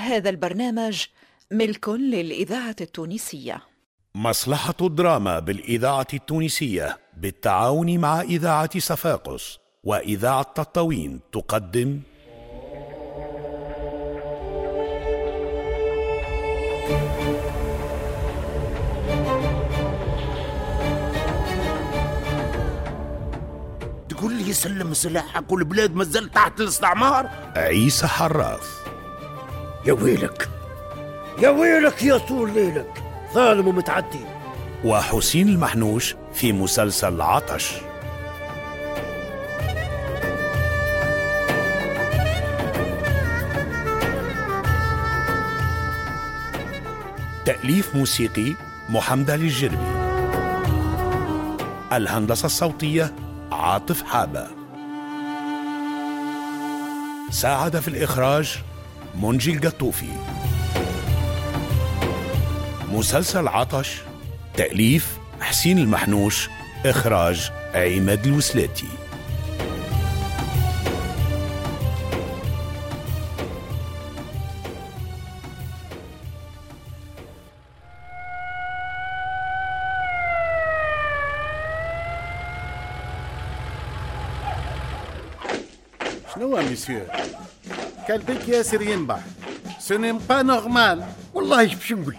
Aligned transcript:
هذا 0.00 0.30
البرنامج 0.30 1.04
ملك 1.50 1.88
للإذاعة 1.88 2.76
التونسية. 2.80 3.62
مصلحة 4.14 4.74
الدراما 4.80 5.38
بالإذاعة 5.38 6.06
التونسية 6.14 6.98
بالتعاون 7.16 7.98
مع 7.98 8.20
إذاعة 8.20 8.78
صفاقس 8.78 9.58
وإذاعة 9.84 10.42
تطاوين 10.42 11.20
تقدم. 11.32 12.00
تقول 24.08 24.34
لي 24.34 24.52
سلم 24.52 24.94
سلاحك 24.94 25.52
والبلاد 25.52 25.94
مازال 25.94 26.30
تحت 26.30 26.60
الاستعمار؟ 26.60 27.30
عيسى 27.56 28.06
حراث. 28.06 28.89
يا 29.90 29.94
ويلك 29.94 30.48
يا 31.38 31.48
ويلك 31.48 32.02
يا 32.02 32.18
طول 32.18 32.54
ليلك 32.54 33.02
ظالم 33.34 33.68
ومتعدي. 33.68 34.20
وحسين 34.84 35.48
المحنوش 35.48 36.16
في 36.34 36.52
مسلسل 36.52 37.20
عطش. 37.20 37.72
تأليف 47.44 47.96
موسيقي 47.96 48.54
محمد 48.88 49.30
علي 49.30 49.44
الجربي 49.44 49.76
الهندسة 51.92 52.46
الصوتية 52.46 53.14
عاطف 53.52 54.02
حابة. 54.02 54.46
ساعد 57.30 57.80
في 57.80 57.88
الإخراج 57.88 58.58
منجي 59.14 59.52
القطوفي. 59.52 60.12
مسلسل 62.88 63.48
عطش 63.48 63.96
تأليف 64.56 65.18
حسين 65.40 65.78
المحنوش 65.78 66.48
إخراج 66.86 67.50
عماد 67.74 68.26
الوسلاتي. 68.26 68.88
شنو 86.34 86.56
هو 86.56 86.62
مسيو 86.62 87.00
كلبك 88.10 88.48
ياسر 88.48 88.82
ينبح 88.82 89.20
سو 89.78 89.96
نيم 89.96 90.18
با 90.18 90.42
نورمال. 90.42 91.04
والله 91.34 91.66
باش 91.66 91.92
نقول؟ 91.92 92.16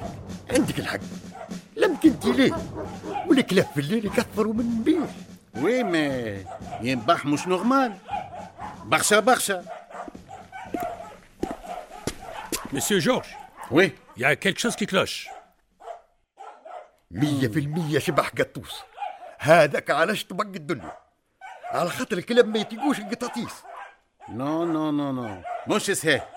عندك 0.51 0.79
الحق. 0.79 0.99
لم 1.75 1.97
كنتي 2.03 2.31
ليه؟ 2.31 2.55
والكلاب 3.27 3.65
في 3.73 3.79
الليل 3.79 4.05
يكثروا 4.05 4.53
من 4.53 4.59
النبيل 4.59 5.05
وي 5.55 5.83
مي. 5.83 6.45
ينبح 6.81 7.25
مش 7.25 7.47
نورمال. 7.47 7.97
بخشة 8.85 9.19
بخشة 9.19 9.63
Monsieur 12.73 13.01
Georges, 13.01 13.35
وي. 13.71 13.91
Il 14.15 14.21
y 14.21 14.25
a 14.25 14.35
quelque 14.35 14.59
chose 14.59 14.75
qui 14.75 14.87
cloche. 14.87 15.29
مية 17.11 17.47
في 17.47 17.59
المية 17.59 17.99
شبح 17.99 18.29
قطوس. 18.29 18.81
هذاك 19.39 19.91
علاش 19.91 20.25
طبق 20.25 20.45
الدنيا. 20.45 20.97
على 21.71 21.89
خاطر 21.89 22.17
الكلاب 22.17 22.47
ما 22.47 22.59
يطيقوش 22.59 22.99
القطاطيس. 22.99 23.53
non 24.29 24.65
non 24.65 24.91
non 24.91 25.11
non 25.11 25.41
مش 25.67 25.91
صحيح. 25.91 26.29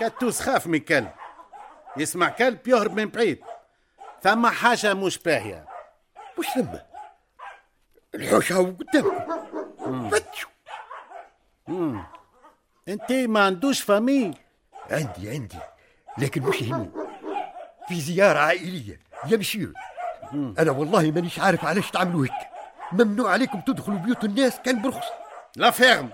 قطوس 0.00 0.40
خاف 0.40 0.66
من 0.66 0.78
كلب. 0.78 1.10
يسمع 1.96 2.28
كلب 2.28 2.68
يهرب 2.68 3.00
من 3.00 3.08
بعيد. 3.08 3.40
ثم 4.22 4.46
حاجة 4.46 4.94
مش 4.94 5.18
باهية. 5.18 5.66
وش 6.38 6.46
ثم 6.46 6.68
الحوش 8.14 8.52
هاو 8.52 8.64
قدامكم 8.64 10.10
فتشوا 10.10 10.50
انت 12.88 13.12
ما 13.12 13.44
عندوش 13.44 13.80
famille 13.82 14.34
عندي 14.90 15.30
عندي. 15.30 15.58
لكن 16.18 16.42
مش 16.42 16.62
هني 16.62 16.90
في 17.88 18.00
زيارة 18.00 18.38
عائلية. 18.38 19.00
يمشير 19.26 19.72
أنا 20.32 20.70
والله 20.70 21.10
مانيش 21.10 21.38
عارف 21.38 21.64
علاش 21.64 21.90
تعملوا 21.90 22.24
هيك. 22.24 22.48
ممنوع 22.92 23.30
عليكم 23.30 23.60
تدخلوا 23.60 23.98
بيوت 23.98 24.24
الناس 24.24 24.60
كان 24.60 24.82
برخص 24.82 25.06
لا 25.56 25.70
فيرم 25.70 26.10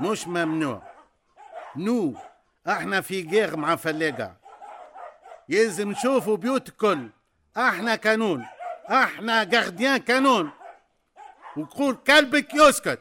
مش 0.00 0.28
ممنوع. 0.28 0.82
نو 1.76 2.14
إحنا 2.68 3.00
في 3.00 3.22
غير 3.22 3.56
مع 3.56 3.76
فلاقة 3.76 4.36
يلزم 5.48 5.90
نشوفوا 5.90 6.36
بيوت 6.36 6.68
الكل. 6.68 7.10
إحنا 7.56 7.94
قانون 7.94 8.46
إحنا 8.90 9.44
جارديان 9.44 10.00
قانون 10.00 10.50
وقول 11.56 11.94
كلبك 11.94 12.54
يسكت 12.54 13.00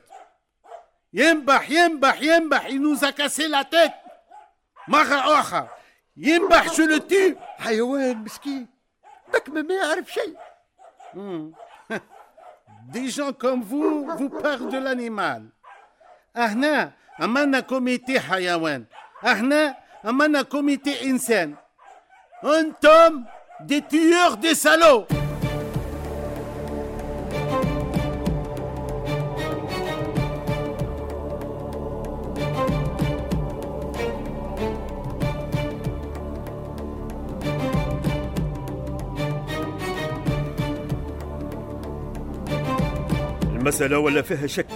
ينبح 1.14 1.70
ينبح 1.70 2.22
ينبح. 2.22 2.66
ينوزا 2.66 3.10
كاسي 3.10 3.48
لا 3.48 3.62
تيت. 3.62 3.92
مرة 4.88 5.40
أخرى. 5.40 5.70
ينبح 6.18 6.74
je 6.74 6.84
le 6.84 6.98
tue. 6.98 7.36
حيوان 7.60 8.18
مسكين. 8.18 8.68
بكمة 9.34 9.62
ما 9.62 9.74
يعرف 9.74 10.12
شيء. 10.12 10.38
Des 12.94 13.10
gens 13.10 13.34
comme 13.34 13.62
vous, 13.62 14.06
vous 14.18 14.30
parlent 14.30 14.70
de 14.70 14.78
l'animal. 14.78 15.44
إحنا 16.40 16.92
عملنا 17.20 17.60
comité 17.60 18.20
حيوان 18.20 18.86
إحنا 19.28 19.76
عملنا 20.06 20.42
comité 20.42 21.10
إنسان. 21.10 21.56
أنتم 22.44 23.24
des 23.62 23.82
tueurs 23.82 24.34
des 24.34 24.56
salauds. 24.56 25.06
المسألة 43.44 44.00
ولا 44.00 44.22
فيها 44.22 44.48
شك. 44.48 44.68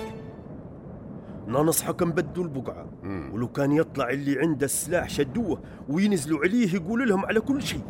ننصحك 1.62 2.04
نبدوا 2.04 2.44
البقعة. 2.44 2.86
ولو 3.34 3.48
كان 3.48 3.72
يطلع 3.72 4.10
اللي 4.10 4.40
عنده 4.40 4.66
السلاح 4.66 5.10
شدوه 5.10 5.62
وينزلوا 5.90 6.40
عليه 6.40 6.76
يقول 6.76 7.10
لهم 7.10 7.26
على 7.26 7.40
كل 7.40 7.62
شيء. 7.62 7.82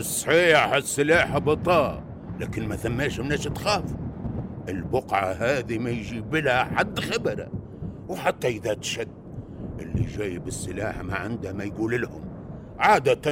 صحيح 0.00 0.72
السلاح 0.72 1.38
بطاء 1.38 2.02
لكن 2.40 2.68
ما 2.68 2.76
ثماش 2.76 3.20
مناش 3.20 3.44
تخاف. 3.44 3.84
البقعة 4.68 5.32
هذه 5.32 5.78
ما 5.78 5.90
يجيب 5.90 6.36
لها 6.36 6.64
حد 6.64 7.00
خبرة. 7.00 7.48
وحتى 8.08 8.48
إذا 8.48 8.74
تشد 8.74 9.08
اللي 9.80 10.02
جايب 10.02 10.48
السلاح 10.48 11.02
ما 11.02 11.14
عنده 11.14 11.52
ما 11.52 11.64
يقول 11.64 12.02
لهم. 12.02 12.24
عادة 12.78 13.30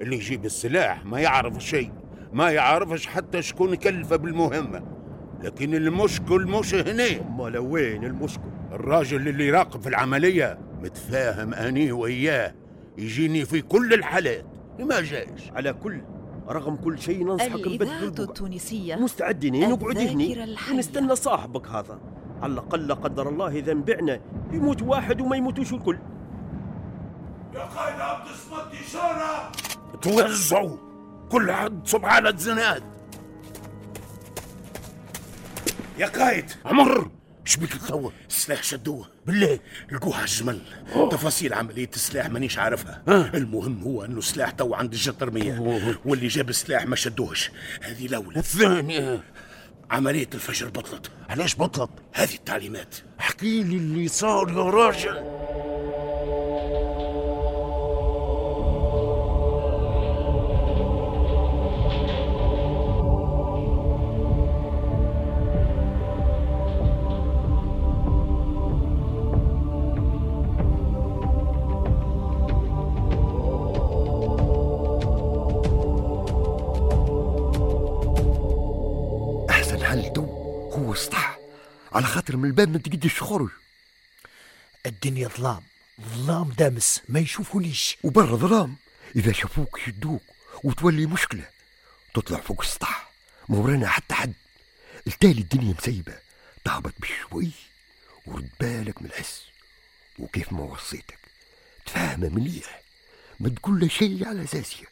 اللي 0.00 0.16
يجيب 0.16 0.44
السلاح 0.44 1.04
ما 1.04 1.20
يعرف 1.20 1.58
شيء 1.58 1.92
ما 2.32 2.50
يعرفش 2.50 3.06
حتى 3.06 3.42
شكون 3.42 3.74
كلفه 3.74 4.16
بالمهمة. 4.16 4.82
لكن 5.42 5.74
المشكل 5.74 6.46
مش 6.46 6.74
هنا. 6.74 7.20
امال 7.20 7.58
وين 7.58 8.04
المشكل؟ 8.04 8.57
الراجل 8.72 9.28
اللي 9.28 9.46
يراقب 9.46 9.80
في 9.80 9.88
العملية 9.88 10.58
متفاهم 10.82 11.54
أني 11.54 11.92
وإياه. 11.92 12.54
يجيني 12.98 13.44
في 13.44 13.62
كل 13.62 13.94
الحالات. 13.94 14.46
ما 14.78 15.00
جاش 15.00 15.50
على 15.56 15.72
كل 15.72 16.00
رغم 16.48 16.76
كل 16.76 16.98
شيء 16.98 17.24
ننصحك 17.24 17.54
الإذاعة 17.54 18.02
التونسية. 18.02 18.96
مستعدين 18.96 19.70
نقعد 19.70 19.96
الحية. 19.96 20.74
ونستنى 20.74 21.16
صاحبك 21.16 21.66
هذا. 21.66 22.00
على 22.42 22.52
الأقل 22.52 22.86
لا 22.86 22.94
قدر 22.94 23.28
الله 23.28 23.48
إذا 23.48 23.72
انبعنا 23.72 24.20
يموت 24.52 24.82
واحد 24.82 25.20
وما 25.20 25.36
يموتوش 25.36 25.72
الكل. 25.72 25.98
توزعوا. 30.02 30.76
كل 31.30 31.52
حد 31.52 31.86
صب 31.86 32.04
على 32.04 32.28
الزناد. 32.28 32.82
يا 35.98 36.06
قايد 36.06 36.50
عمر. 36.64 37.10
شبيك 37.48 37.76
توا 37.88 38.10
السلاح 38.28 38.62
شدوه. 38.62 39.08
بالله. 39.26 39.58
لقوه 39.92 40.16
على 40.16 40.24
الجمل 40.24 40.60
تفاصيل 41.10 41.54
عملية 41.54 41.90
السلاح 41.94 42.28
مانيش 42.30 42.58
عارفها. 42.58 43.02
المهم 43.34 43.82
هو 43.82 44.04
أنه 44.04 44.18
السلاح 44.18 44.50
تو 44.50 44.74
عند 44.74 44.92
الجطرمية. 44.92 45.60
واللي 46.04 46.28
جاب 46.28 46.48
السلاح 46.50 46.86
ما 46.86 46.96
شدوهش. 46.96 47.50
هذه 47.82 48.06
الأولى. 48.06 48.38
الثانية. 48.38 49.24
عملية 49.90 50.28
الفجر 50.34 50.68
بطلت. 50.68 51.10
علاش 51.28 51.56
بطلت؟ 51.56 51.90
هذه 52.12 52.34
التعليمات. 52.34 52.94
احكي 53.20 53.62
لي 53.62 53.76
اللي 53.76 54.08
صار 54.08 54.48
يا 54.48 54.62
راجل. 54.62 55.37
على 81.98 82.06
خاطر 82.06 82.36
من 82.36 82.44
الباب 82.44 82.68
ما 82.68 82.78
تقدرش 82.78 83.18
تخرج 83.18 83.48
الدنيا 84.86 85.28
ظلام 85.28 85.62
ظلام 86.00 86.50
دامس 86.50 87.02
ما 87.08 87.20
يشوفونيش 87.20 87.96
وبرا 88.04 88.36
ظلام 88.36 88.76
إذا 89.16 89.32
شافوك 89.32 89.78
يشدوك 89.78 90.22
وتولي 90.64 91.06
مشكلة 91.06 91.44
تطلع 92.14 92.40
فوق 92.40 92.60
السطح 92.60 93.10
ما 93.48 93.58
ورانا 93.58 93.88
حتى 93.88 94.14
حد. 94.14 94.32
التالي 95.06 95.40
الدنيا 95.40 95.74
مسيبة 95.78 96.18
تهبط 96.64 96.92
بشوي 96.98 97.50
ورد 98.26 98.48
بالك 98.60 99.02
من 99.02 99.08
الحس. 99.08 99.42
وكيف 100.18 100.52
ما 100.52 100.60
وصيتك؟ 100.60 101.18
تفهمه 101.86 102.28
مليح 102.28 102.82
ما 103.40 103.48
تقول 103.48 103.80
له 103.80 103.88
شيء 103.88 104.28
على 104.28 104.44
أساسية. 104.44 104.86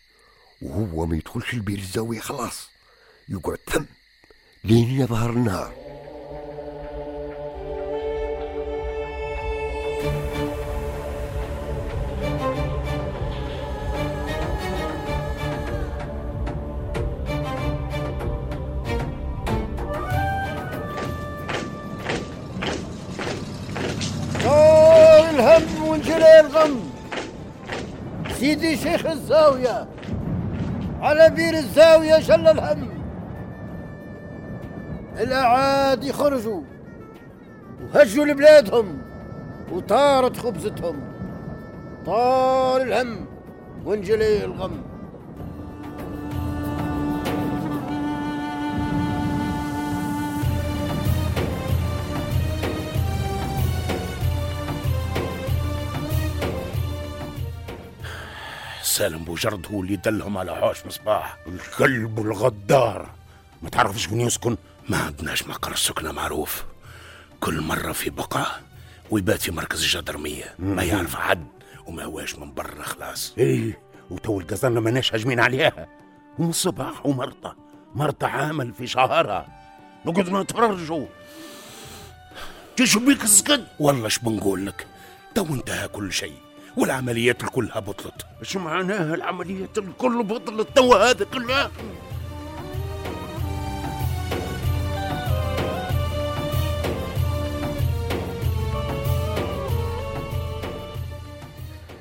وهو 0.62 1.06
ما 1.06 1.16
يدخلش 1.16 1.54
البير 1.54 1.78
الزاوية 1.78 2.20
خلاص 2.20 2.68
يقعد 3.28 3.58
ثم 3.72 3.84
لين 4.64 5.00
يظهر 5.00 5.30
النهار. 5.30 5.85
سيدي 28.66 28.76
شيخ 28.82 29.06
الزاوية. 29.06 29.88
على 31.00 31.30
بير 31.30 31.54
الزاوية 31.54 32.20
شل 32.20 32.46
الهم. 32.48 32.88
الأعاد 35.20 36.04
يخرجوا 36.04 36.62
وهجوا 37.82 38.24
لبلادهم. 38.24 38.98
وطارت 39.72 40.36
خبزتهم. 40.36 41.00
طال 42.06 42.92
الهم. 42.92 43.26
وانجلي 43.84 44.44
الغم. 44.44 44.82
سالم 58.96 59.24
بوجرد 59.24 59.66
هو 59.72 59.80
اللي 59.80 59.96
دلهم 59.96 60.38
على 60.38 60.56
حوش 60.56 60.86
مصباح. 60.86 61.36
الكلب 61.46 62.18
الغدار. 62.18 63.10
ما 63.62 63.70
تعرفش 63.70 64.04
شكون 64.04 64.20
يسكن؟ 64.20 64.56
ما 64.88 64.96
عندناش 64.96 65.46
مقر 65.46 65.74
سكنة 65.74 66.12
معروف. 66.12 66.64
كل 67.40 67.60
مرة 67.60 67.92
في 67.92 68.10
بقعة 68.10 68.60
ويبات 69.10 69.42
في 69.42 69.50
مركز 69.50 69.82
الجدرمية. 69.82 70.54
ما 70.58 70.82
يعرف 70.82 71.14
حد 71.14 71.46
وما 71.86 72.04
هواش 72.04 72.36
من 72.36 72.54
برا 72.54 72.82
خلاص. 72.82 73.34
إيه 73.38 73.78
وتو 74.10 74.40
القزنة 74.40 74.80
ماناش 74.80 75.14
هاجمين 75.14 75.40
عليها. 75.40 75.88
هم 76.38 76.52
صباح 76.52 77.06
ومرته 77.06 77.52
مرته 77.94 78.26
عامل 78.26 78.72
في 78.72 78.86
شهرها. 78.86 79.46
نقعد 80.06 80.30
نتفرجوا 80.30 81.06
تشو 82.76 83.00
بيك 83.00 83.24
السكت 83.24 83.66
والله 83.78 84.06
اش 84.06 84.18
بنقول 84.18 84.66
لك. 84.66 84.86
تو 85.34 85.44
انتهى 85.44 85.88
كل 85.88 86.12
شيء. 86.12 86.45
والعمليات 86.76 87.42
كلها 87.42 87.80
بطلت. 87.80 88.26
إيش 88.40 88.56
معناها 88.56 89.14
العمليات 89.14 89.78
الكل 89.78 90.22
بطلت؟ 90.22 90.68
توا 90.76 91.10
هذا 91.10 91.24
كلها. 91.24 91.70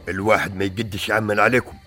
الواحد 0.10 0.56
ما 0.56 0.66
يقدش 0.66 1.10
يعمل 1.10 1.40
عليكم. 1.40 1.78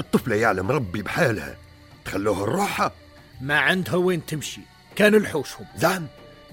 الطفلة 0.00 0.36
يعلم 0.36 0.70
ربي 0.70 1.02
بحالها. 1.02 1.56
تخلوها 2.04 2.44
الروحة 2.44 2.92
ما 3.40 3.58
عندها 3.58 3.94
وين 3.94 4.26
تمشي. 4.26 4.60
كانوا 4.96 5.18
الحوشهم. 5.18 5.66
زعم؟ 5.76 6.06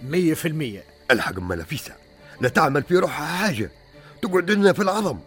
مية 0.04 0.34
في 0.34 0.48
المية. 0.48 0.84
الحق 1.12 1.40
نفيسة 1.40 1.96
لا 2.42 2.50
تعمل 2.50 2.84
في 2.84 2.98
روحها 2.98 3.38
حاجة. 3.38 3.72
تقعد 4.22 4.52
لنا 4.52 4.74
في 4.74 4.82
العظم. 4.82 5.20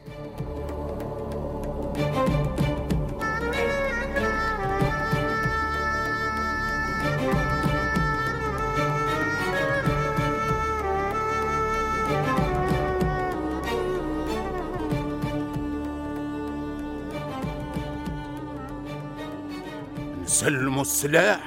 نسلموا 20.30 20.82
السلاح 20.82 21.40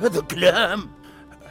هذا 0.00 0.20
كلام. 0.20 0.90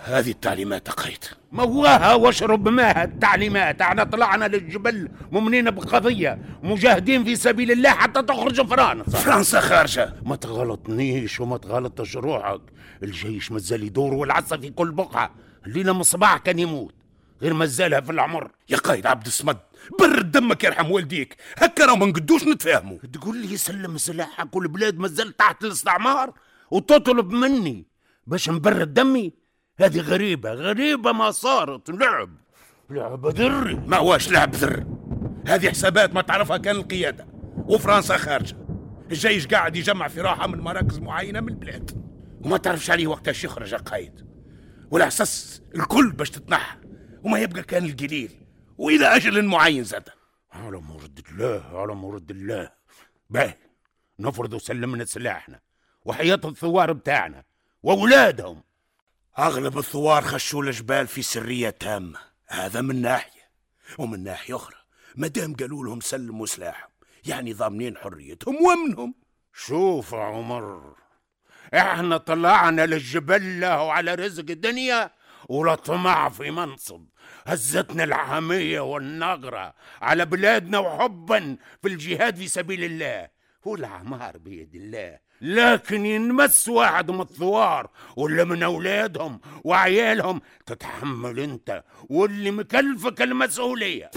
هذه 0.04 0.32
التعليمات 0.32 0.90
قيد. 0.90 1.24
موها 1.52 2.14
واشرب 2.14 2.68
ماها. 2.68 3.04
التعليمات. 3.04 3.82
إحنا 3.82 4.04
طلعنا 4.04 4.46
للجبل. 4.46 5.10
مؤمنين 5.32 5.72
بقضية. 5.72 6.40
مجاهدين 6.64 7.24
في 7.24 7.36
سبيل 7.36 7.72
الله 7.72 7.90
حتى 7.90 8.22
تخرج 8.22 8.68
فرنسا. 8.68 9.18
فرنسا 9.18 9.60
خارجة. 9.60 10.14
ما 10.26 10.36
تغلطنيش 10.36 11.40
وما 11.40 11.58
تغلطش 11.58 12.16
روحك. 12.16 12.62
الجيش 13.04 13.52
مازال 13.52 13.84
يدور 13.84 14.14
والعصا 14.14 14.58
في 14.58 14.70
كل 14.70 14.92
بقعة. 14.92 15.32
الليلة 15.66 15.94
من 15.94 16.00
الصباح 16.00 16.38
كان 16.38 16.60
يموت. 16.60 16.96
غير 17.42 17.54
مازالها 17.54 18.02
في 18.02 18.12
العمر. 18.12 18.52
يا 18.70 18.78
قايد 18.78 19.06
عبد 19.06 19.26
الصمد 19.26 19.58
برد 20.00 20.32
دمك 20.32 20.64
يرحم 20.64 20.92
والديك. 20.92 21.36
هكا 21.58 21.86
راه 21.86 21.96
ما 21.96 22.06
نقدوش 22.06 22.44
نتفاهموا. 22.44 22.98
تقول 23.14 23.38
لي 23.38 23.58
سلم 23.58 23.98
سلاحك 23.98 24.56
والبلاد 24.56 24.98
مازال 24.98 25.38
تحت 25.38 25.64
الاستعمار 25.64 26.34
وتطلب 26.72 27.32
مني 27.32 27.86
باش 28.28 28.50
نبرد 28.50 28.94
دمي؟ 28.94 29.34
هذه 29.80 30.00
غريبة 30.00 30.54
غريبة 30.54 31.12
ما 31.12 31.32
صارت 31.32 31.90
لعب. 31.90 32.30
لعبة 32.90 33.32
دري. 33.32 33.76
ما 33.76 33.98
هواش 33.98 34.32
لعب 34.32 34.56
ذر 34.56 34.86
هذه 35.48 35.70
حسابات 35.70 36.14
ما 36.14 36.22
تعرفها 36.22 36.58
كان 36.58 36.76
القيادة. 36.76 37.28
وفرنسا 37.56 38.18
خارجة. 38.18 38.58
الجيش 39.12 39.48
قاعد 39.48 39.76
يجمع 39.76 40.08
في 40.08 40.22
راحة 40.22 40.48
من 40.48 40.60
مراكز 40.60 41.00
معينة 41.00 41.40
من 41.40 41.50
البلاد. 41.50 41.92
وما 42.42 42.58
تعرفش 42.58 42.90
عليه 42.90 43.08
وقتاش 43.08 43.44
يخرج 43.44 43.74
قايد. 43.74 44.26
والأحساس 44.92 45.62
الكل 45.76 46.12
باش 46.12 46.30
تتنحى. 46.30 46.78
وما 47.24 47.40
يبقى 47.40 47.64
كان 47.64 47.86
القليل. 47.86 48.45
وإلى 48.78 49.16
أجل 49.16 49.46
معين 49.46 49.84
زاد 49.84 50.10
على 50.52 50.78
مرد 50.78 51.22
الله 51.30 51.80
على 51.82 51.96
مرد 51.96 52.32
الله. 52.32 52.72
باهي 53.30 53.58
نفرض 54.20 54.58
سلمنا 54.58 55.06
سلاحنا 55.06 55.60
وحياة 56.06 56.42
الثوار 56.46 56.94
بتاعنا 56.94 57.44
وأولادهم. 57.84 58.64
أغلب 59.40 59.78
الثوار 59.78 60.22
خشوا 60.22 60.64
الجبال 60.64 61.08
في 61.08 61.22
سرية 61.22 61.70
تامة. 61.70 62.20
هذا 62.48 62.82
من 62.82 63.02
ناحية 63.02 63.50
ومن 63.98 64.24
ناحية 64.24 64.56
أخرى 64.56 64.78
مادام 65.16 65.56
قالوا 65.56 65.86
لهم 65.86 66.00
سلموا 66.00 66.46
سلاحهم 66.46 66.90
يعني 67.26 67.54
ضامنين 67.54 67.98
حريتهم 67.98 68.56
وأمنهم. 68.56 69.16
شوف 69.54 70.14
عمر 70.14 70.96
إحنا 71.74 72.18
طلعنا 72.18 72.86
للجبل 72.86 73.60
له 73.60 73.92
على 73.94 74.16
رزق 74.16 74.46
الدنيا 74.50 75.12
ولا 75.50 75.76
طمع 75.76 76.30
في 76.30 76.52
منصب. 76.52 77.06
هزتنا 77.46 78.04
العامية 78.04 78.80
والنغرة 78.80 79.74
على 80.02 80.26
بلادنا 80.26 80.80
وحبا 80.80 81.58
في 81.82 81.88
الجهاد 81.88 82.36
في 82.36 82.48
سبيل 82.48 82.84
الله. 82.84 83.30
والأعمار 83.66 84.38
بيد 84.38 84.76
الله. 84.76 85.20
لكن 85.42 86.06
ينمس 86.06 86.70
واحد 86.70 87.12
من 87.12 87.22
الثوار 87.22 87.90
ولا 88.16 88.44
من 88.44 88.64
أولادهم 88.64 89.40
وعيالهم. 89.64 90.42
تتحمل 90.66 91.40
أنت 91.40 91.84
واللي 92.10 92.52
مكلفك 92.52 93.22
المسؤولية. 93.22 94.12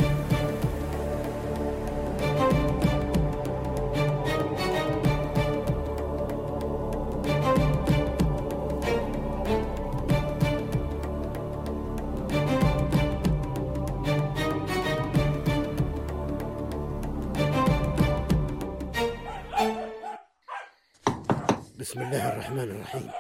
بسم 21.78 22.00
الله 22.00 22.32
الرحمن 22.32 22.58
الرحيم. 22.58 23.11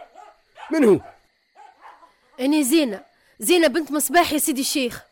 من 0.70 0.84
هو؟ 0.84 1.00
أنا 2.40 2.62
زينة. 2.62 3.04
زينة 3.40 3.66
بنت 3.68 3.92
مصباح 3.92 4.32
يا 4.32 4.38
سيدي 4.38 4.60
الشيخ. 4.60 5.02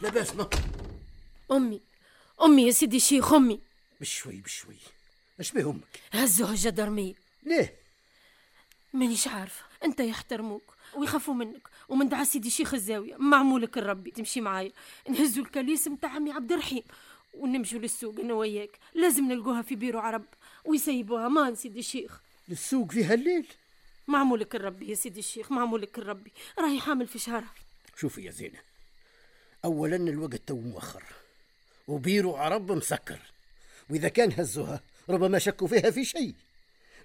لا 0.00 0.10
باس 0.10 0.34
ما؟ 0.34 0.50
أمي. 1.52 1.80
أمي 2.42 2.66
يا 2.66 2.70
سيدي 2.70 2.96
الشيخ 2.96 3.32
أمي. 3.32 3.60
بشوي 4.00 4.36
بشوي. 4.36 4.76
اش 5.40 5.52
بيه 5.52 5.70
أمك؟ 5.70 6.00
هزوها 6.12 6.50
الجدرمية 6.50 7.14
ليه؟ 7.42 7.74
مانيش 8.92 9.28
عارفة. 9.28 9.64
أنت 9.84 10.00
يحترموك 10.00 10.74
ويخافوا 10.96 11.34
منك. 11.34 11.68
ومن 11.88 12.08
دعا 12.08 12.24
سيدي 12.24 12.50
شيخ 12.50 12.74
الزاوية. 12.74 13.16
معمولك 13.16 13.78
الربي. 13.78 14.10
تمشي 14.10 14.40
معايا. 14.40 14.72
نهزوا 15.08 15.44
الكاليس 15.44 15.88
متاع 15.88 16.10
عمي 16.10 16.32
عبد 16.32 16.52
الرحيم. 16.52 16.82
ونمشوا 17.36 17.78
للسوق 17.78 18.20
أنا 18.20 18.34
وياك. 18.34 18.78
لازم 18.94 19.32
نلقوها 19.32 19.62
في 19.62 19.76
بيرو 19.76 19.98
عرب 19.98 20.24
ويسيبوها. 20.64 21.28
مان 21.28 21.54
سيدي 21.54 21.78
الشيخ. 21.78 22.20
للسوق 22.48 22.92
فيها 22.92 23.14
الليل. 23.14 23.46
معمولك 24.08 24.54
الربي 24.54 24.90
يا 24.90 24.94
سيدي 24.94 25.20
الشيخ 25.20 25.52
معمولك 25.52 25.98
الربي. 25.98 26.32
راهي 26.58 26.80
حامل 26.80 27.06
في 27.06 27.18
شهرها 27.18 27.54
شوفي 27.96 28.24
يا 28.24 28.30
زينة 28.30 28.58
أولا 29.64 29.96
الوقت 29.96 30.40
تو 30.46 30.56
مؤخر 30.56 31.02
وبيرو 31.88 32.36
عرب 32.36 32.72
مسكر 32.72 33.18
وإذا 33.90 34.08
كان 34.08 34.32
هزوها 34.32 34.80
ربما 35.08 35.38
شكوا 35.38 35.68
فيها 35.68 35.90
في 35.90 36.04
شيء. 36.04 36.34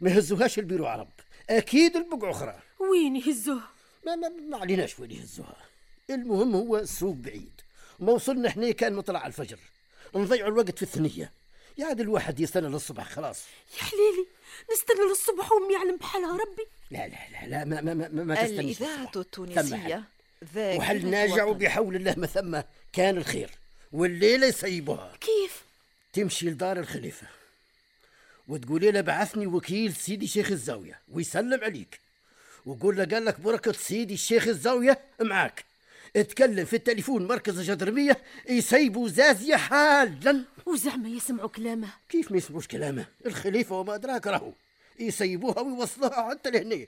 ما 0.01 0.17
هزوهاش 0.17 0.59
البيرو 0.59 0.85
عرب 0.85 1.09
أكيد 1.50 1.95
البقع 1.95 2.31
أخرى. 2.31 2.59
وين 2.79 3.15
يهزوها؟ 3.15 3.69
ما, 4.05 4.15
ما, 4.15 4.29
ما 4.29 4.57
عليناش 4.57 5.00
وين 5.00 5.11
يهزوها. 5.11 5.57
المهم 6.09 6.55
هو 6.55 6.77
السوق 6.77 7.15
بعيد. 7.15 7.61
ما 8.00 8.11
وصلنا 8.11 8.50
إحنا 8.50 8.71
كان 8.71 8.93
مطلع 8.93 9.27
الفجر. 9.27 9.59
نضيعوا 10.15 10.50
الوقت 10.50 10.75
في 10.75 10.84
الثنية. 10.84 11.32
يا 11.77 11.91
الواحد 11.91 12.39
يستنى 12.39 12.68
للصبح 12.68 13.10
خلاص. 13.10 13.44
يا 13.77 13.84
حليلي 13.84 14.27
نستنى 14.74 15.10
للصبح 15.10 15.51
وامي 15.51 15.74
يعلم 15.74 15.98
بحالها 15.98 16.32
ربي. 16.32 16.68
لا 16.91 17.08
لا 17.08 17.18
لا 17.32 17.48
لا 17.48 17.65
ما 17.65 17.82
ما 17.82 17.94
ما, 17.94 18.24
ما 18.24 18.36
تستنيش 18.36 18.82
التونسية 19.15 19.77
حل. 19.77 20.03
ذاكرة 20.53 20.77
وحل 20.77 21.10
ناجع 21.10 21.44
وطن. 21.44 21.56
وبحول 21.56 21.96
الله 21.96 22.15
ما 22.18 22.27
ثم 22.27 22.62
كان 22.94 23.18
الخير؟ 23.18 23.50
والليلة 23.91 24.48
يسيبوها 24.48 25.13
كيف؟ 25.22 25.63
تمشي 26.13 26.50
لدار 26.50 26.80
الخليفة 26.80 27.27
وتقولي 28.48 28.91
له 28.91 29.01
بعثني 29.01 29.48
وكيل 29.48 29.96
سيدي 29.96 30.27
شيخ 30.27 30.51
الزاوية 30.51 31.00
ويسلم 31.12 31.63
عليك. 31.63 32.00
وقول 32.65 32.98
له 32.98 33.06
قال 33.06 33.25
لك 33.25 33.39
بركة 33.39 33.72
سيدي 33.72 34.13
الشيخ 34.13 34.48
الزاوية 34.48 35.00
معاك. 35.22 35.65
اتكلم 36.15 36.65
في 36.65 36.75
التليفون 36.75 37.27
مركز 37.27 37.60
الجدرمية 37.60 38.18
يسيبوا 38.50 39.08
زازية 39.08 39.56
حالا. 39.56 40.44
وزعما 40.65 41.10
يسمعوا 41.10 41.50
كلامه. 41.50 41.88
كيف 42.10 42.32
ما 42.32 42.38
يسمعوش 42.38 42.68
كلامه؟ 42.68 43.06
الخليفة 43.25 43.80
وما 43.80 43.96
أدراك 43.96 44.27
راهو. 44.27 44.53
يسيبوها 45.00 45.60
ويوصلوها 45.60 46.30
حتى 46.30 46.51
لهنا. 46.51 46.86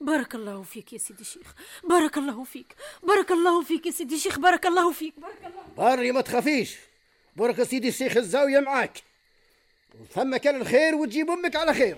بارك 0.00 0.34
الله 0.34 0.62
فيك 0.62 0.92
يا 0.92 0.98
سيدي 0.98 1.20
الشيخ. 1.20 1.54
بارك 1.88 2.18
الله 2.18 2.44
فيك. 2.44 2.74
بارك 3.02 3.30
الله 3.30 3.62
فيك 3.62 3.86
يا 3.86 3.90
سيدي 3.90 4.14
الشيخ. 4.14 4.38
بارك 4.38 4.66
الله 4.66 4.92
فيك. 4.92 5.14
بارك 5.20 5.38
الله 5.44 5.62
باري 5.76 6.12
ما 6.12 6.20
تخافيش. 6.20 6.76
بركة 7.36 7.64
سيدي 7.64 7.88
الشيخ 7.88 8.16
الزاوية 8.16 8.60
معاك. 8.60 9.02
ثم 10.14 10.36
كان 10.36 10.60
الخير 10.60 10.94
وتجيب 10.94 11.30
أمك 11.30 11.56
على 11.56 11.74
خير. 11.74 11.96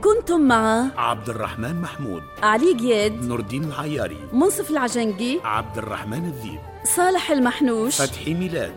كنتم 0.00 0.40
مع 0.40 0.90
عبد 0.96 1.28
الرحمن 1.28 1.80
محمود 1.80 2.22
علي 2.42 2.74
جياد 2.74 3.24
نور 3.24 3.40
الدين 3.40 3.64
العياري 3.64 4.18
منصف 4.32 4.70
العجنقي 4.70 5.38
عبد 5.44 5.78
الرحمن 5.78 6.24
الذيب 6.24 6.60
صالح 6.96 7.30
المحنوش 7.30 8.00
فتحي 8.02 8.34
ميلاد 8.34 8.72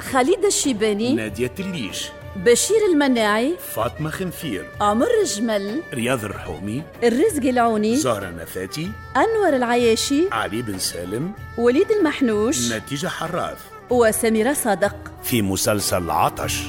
خالد 0.00 0.44
الشيباني 0.44 1.14
نادية 1.14 1.52
الليش 1.60 2.08
بشير 2.36 2.76
المناعي 2.92 3.56
فاطمة 3.74 4.10
خنفير 4.10 4.70
عمر 4.80 5.08
الجمل 5.22 5.82
رياض 5.94 6.24
الرحومي 6.24 6.82
الرزق 7.02 7.42
العوني 7.42 7.96
زهرة 7.96 8.30
نفاتي 8.30 8.90
أنور 9.16 9.56
العياشي 9.56 10.28
علي 10.32 10.62
بن 10.62 10.78
سالم 10.78 11.32
وليد 11.58 11.90
المحنوش 11.90 12.72
نتيجة 12.72 13.06
حراث. 13.06 13.58
وسميرة 13.90 14.52
صادق. 14.52 14.96
في 15.22 15.42
مسلسل 15.42 16.10
عطش. 16.10 16.62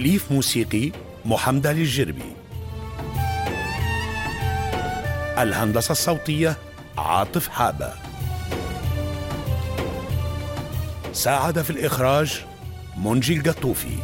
تأليف 0.00 0.32
موسيقي 0.32 0.92
محمد 1.24 1.66
الجربي. 1.66 2.32
الهندسة 5.38 5.92
الصوتية 5.92 6.56
عاطف 6.98 7.48
حابة. 7.48 7.92
ساعد 11.12 11.62
في 11.62 11.70
الإخراج 11.70 12.44
منجي 12.96 13.36
القطوفي. 13.36 13.98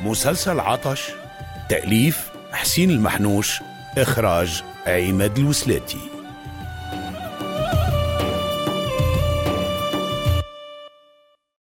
مسلسل 0.00 0.60
عطش 0.60 1.10
تأليف 1.68 2.30
حسين 2.52 2.90
المحنوش 2.90 3.60
إخراج 3.98 4.64
عماد 4.86 5.38
الوسلاتي. 5.38 6.13